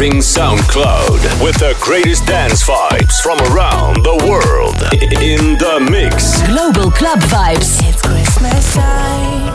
surfing 0.00 0.22
SoundCloud 0.22 1.42
with 1.44 1.56
the 1.56 1.76
greatest 1.78 2.26
dance 2.26 2.62
vibes 2.66 3.20
from 3.20 3.38
around 3.52 4.02
the 4.02 4.16
world 4.28 4.76
in 5.20 5.58
the 5.58 5.88
mix. 5.90 6.40
Global 6.46 6.90
Club 6.90 7.18
Vibes. 7.28 7.80
It's 7.86 8.00
Christmas 8.00 8.74
time. 8.74 9.52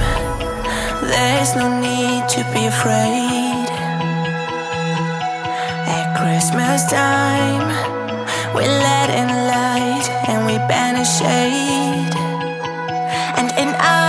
There's 1.02 1.56
no 1.56 1.82
need 1.82 2.30
to 2.30 2.44
be 2.54 2.68
afraid. 2.68 3.66
At 5.90 6.14
Christmas 6.16 6.86
time, 6.92 7.66
we 8.56 8.66
let 8.66 9.10
in 9.10 9.30
light 9.50 10.08
and 10.30 10.46
we 10.46 10.58
banish 10.68 11.10
shade. 11.18 12.16
And 13.38 13.50
in 13.58 13.74
our 13.74 14.05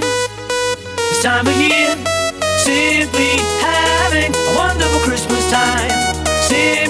this 0.00 1.22
time 1.22 1.46
of 1.46 1.56
year. 1.60 1.94
Simply 2.58 3.38
having 3.60 4.32
a 4.34 4.54
wonderful 4.56 5.00
Christmas 5.00 5.50
time. 5.50 5.90
Simply 6.42 6.85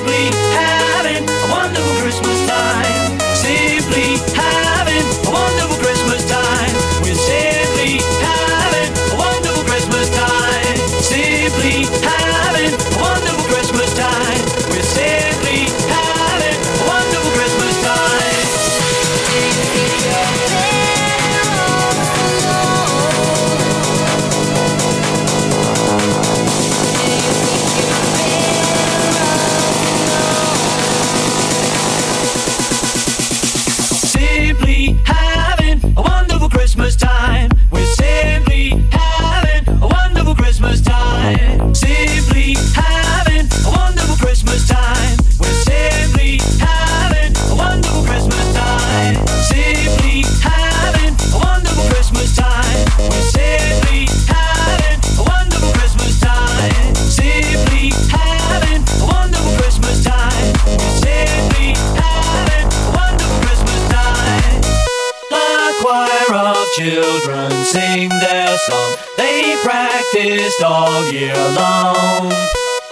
exist 70.47 70.63
all 70.63 71.05
year 71.11 71.35
long. 71.35 72.31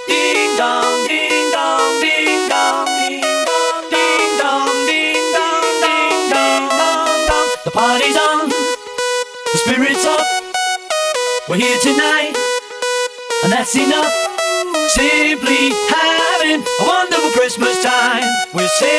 Ding 0.09 0.57
dong, 0.59 1.07
ding 1.07 1.53
dong, 1.53 2.01
ding 2.03 2.49
dong, 2.49 2.87
ding 2.99 3.47
dong, 3.47 3.79
ding 3.91 4.43
dong, 4.43 4.75
ding 4.91 5.23
dong, 5.31 5.63
ding 5.79 6.27
dong, 6.35 7.27
dong. 7.29 7.49
The 7.65 7.71
party's 7.71 8.17
on, 8.17 8.49
the 8.49 9.59
spirit's 9.59 10.05
up. 10.05 10.27
We're 11.49 11.59
here 11.59 11.79
tonight, 11.79 12.35
and 13.45 13.53
that's 13.53 13.77
enough. 13.77 14.13
Simply 14.89 15.71
having 15.95 16.61
a 16.61 16.85
wonderful 16.85 17.31
Christmas 17.39 17.81
time. 17.85 18.25
We're. 18.53 18.94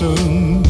Listen 0.00 0.67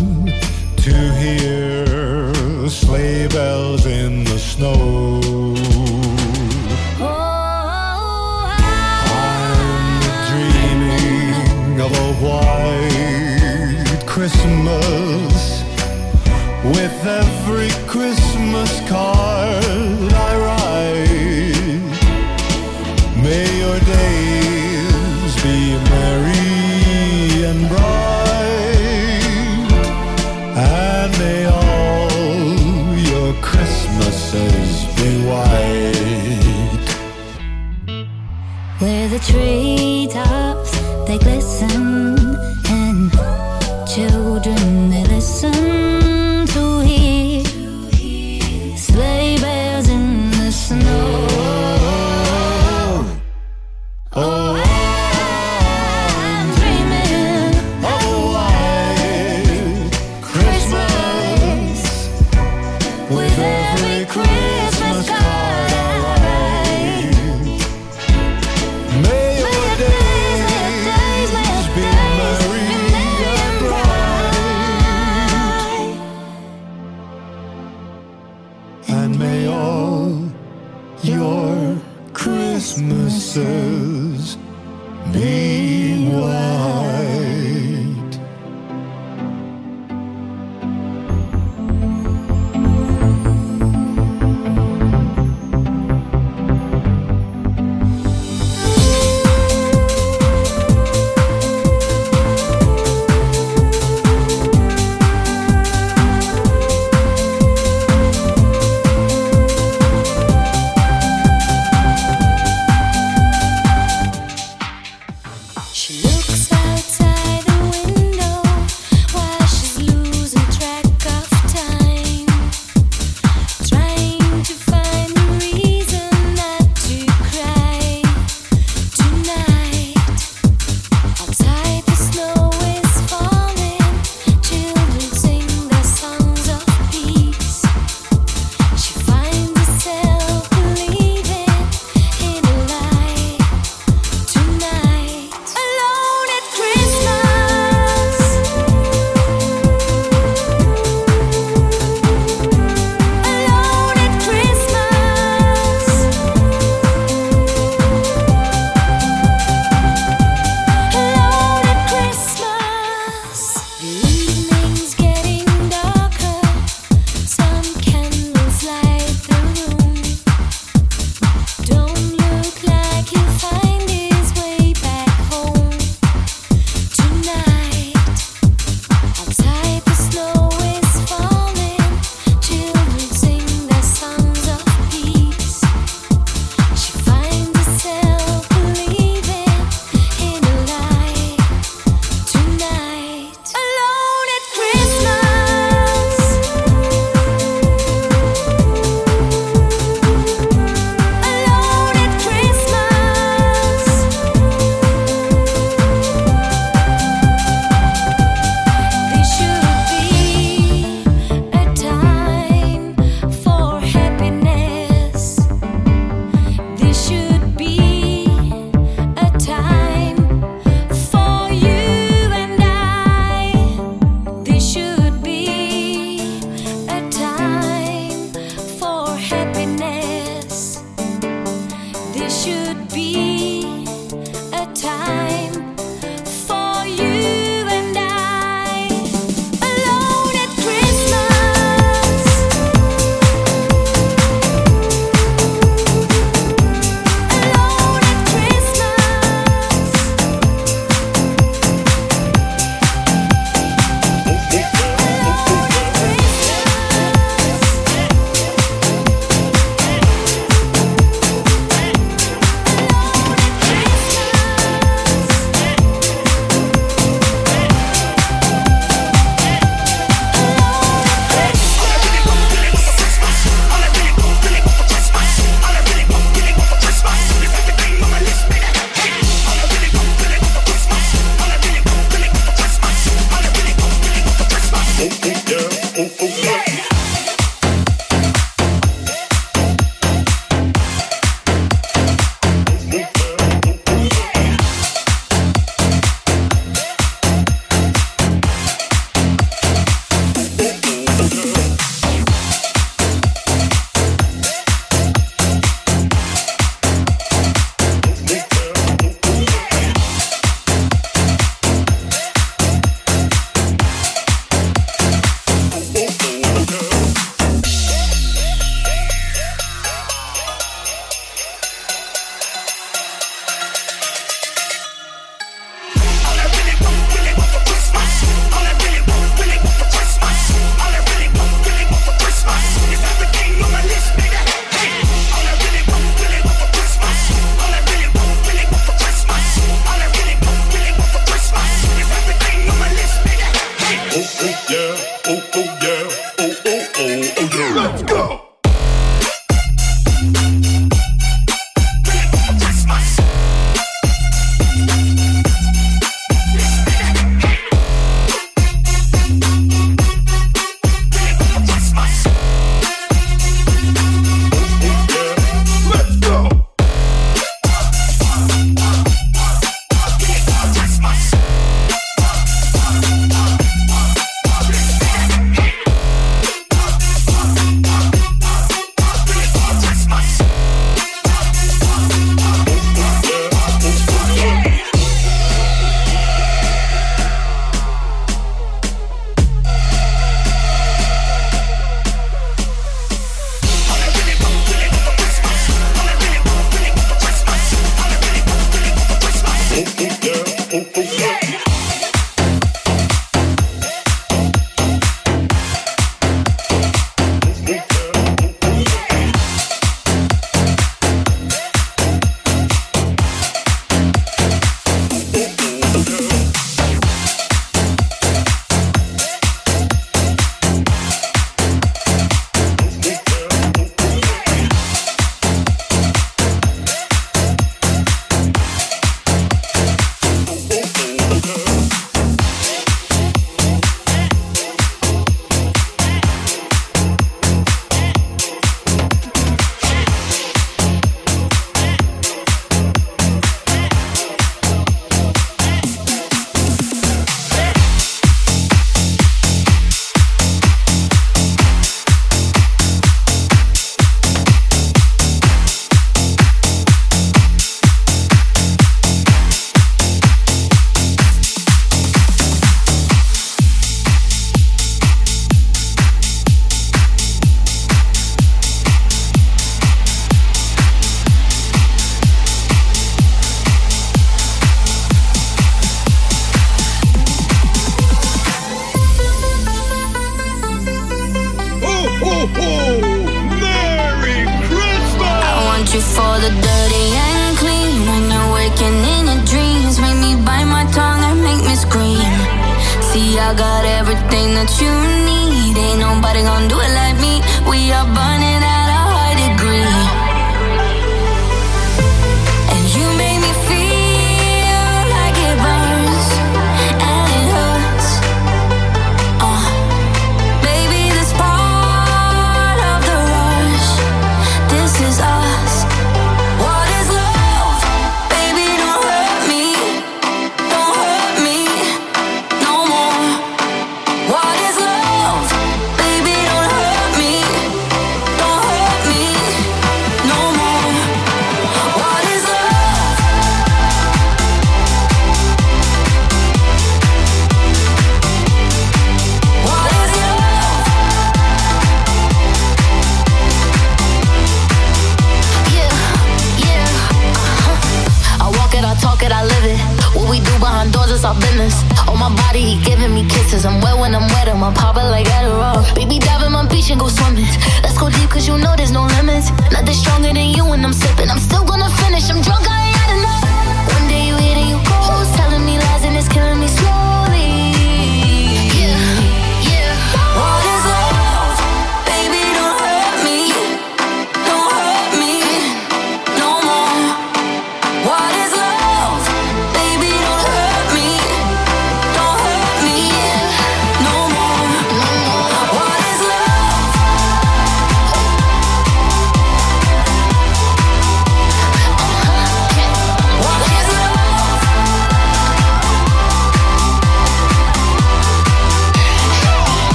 I 493.48 493.54
got 493.54 493.82
everything 493.86 494.52
that 494.56 494.68
you 494.78 494.92
need. 495.24 495.74
Ain't 495.74 496.00
nobody 496.00 496.42
gonna 496.42 496.68
do 496.68 496.78
it 496.78 496.92
like 497.00 497.16
me. 497.16 497.40
We 497.64 497.90
are 497.92 498.04
burning. 498.04 498.37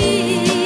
你。 0.00 0.59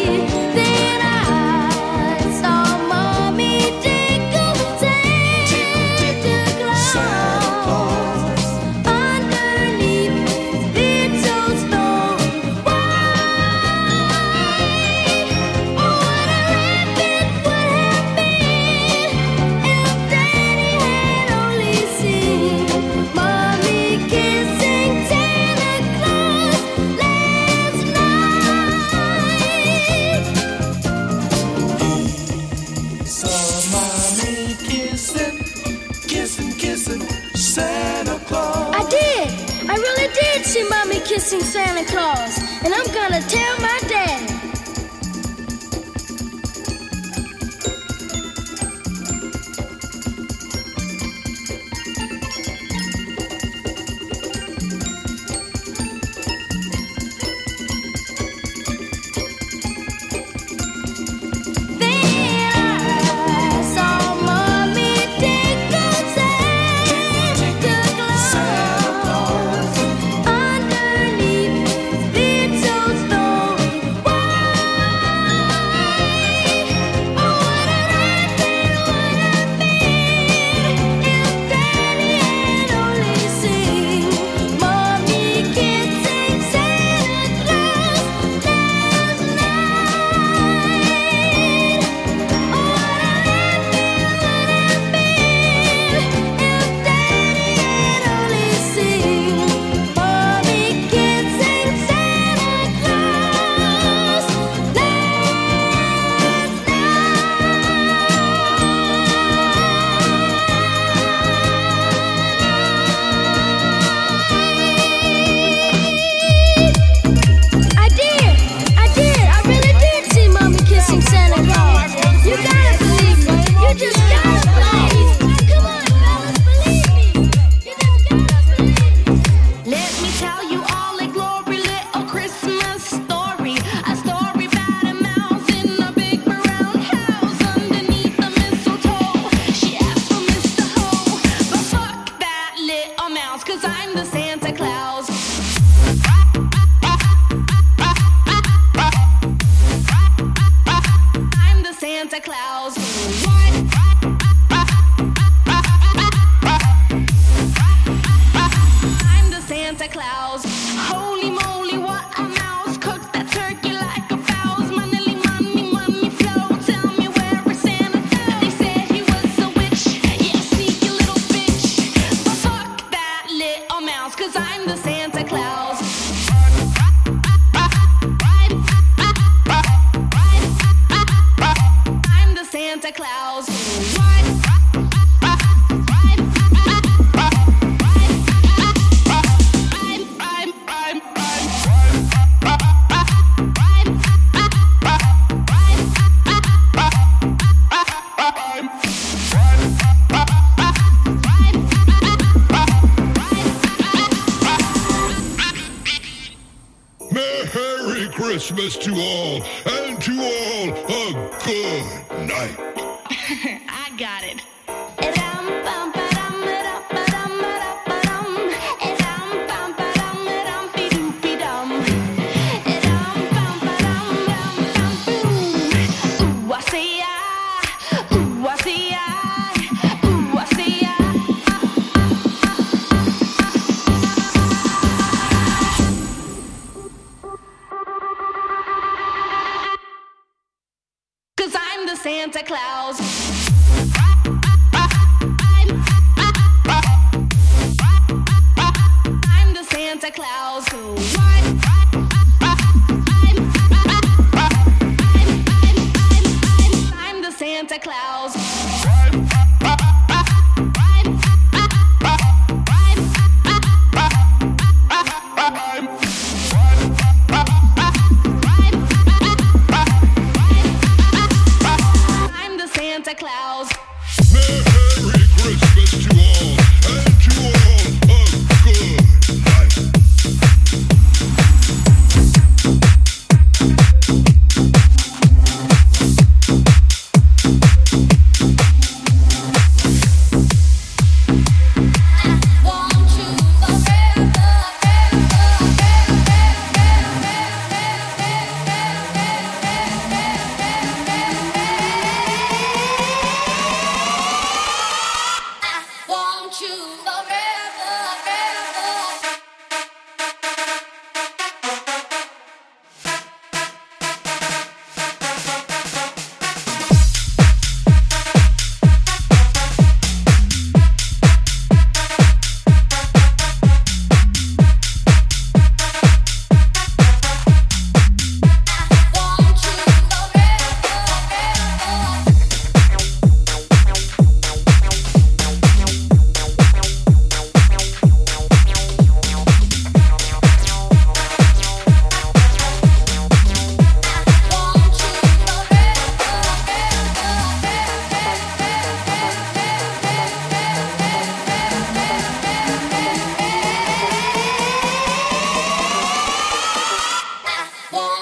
Santa 242.05 242.43
Claus. 242.43 243.44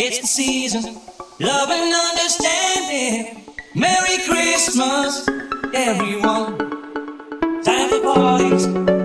It's 0.00 0.20
the 0.20 0.26
season, 0.28 0.94
love 1.40 1.70
and 1.70 1.92
understanding. 1.92 3.44
Merry 3.74 4.18
Christmas, 4.28 5.26
everyone. 5.74 6.56
Time 7.64 7.88
for 7.90 8.14
parties. 8.14 8.97